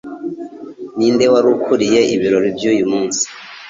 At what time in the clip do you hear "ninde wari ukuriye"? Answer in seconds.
0.97-1.99